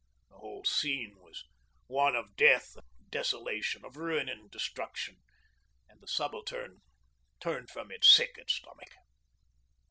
The 0.31 0.37
whole 0.39 0.63
scene 0.65 1.19
was 1.19 1.43
one 1.85 2.15
of 2.15 2.35
death 2.35 2.75
and 2.75 2.87
desolation, 3.11 3.85
of 3.85 3.97
ruin 3.97 4.27
and 4.29 4.49
destruction, 4.49 5.17
and 5.87 6.01
the 6.01 6.07
Subaltern 6.07 6.81
turned 7.39 7.69
from 7.69 7.91
it 7.91 8.03
sick 8.03 8.35
at 8.39 8.49
stomach. 8.49 8.93